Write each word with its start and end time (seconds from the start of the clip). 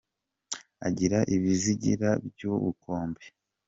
Agira 0.87 1.19
ibizigira 1.35 2.09
by’ubukombe 2.29 3.23